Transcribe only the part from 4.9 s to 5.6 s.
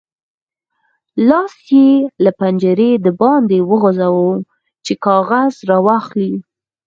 کاغذ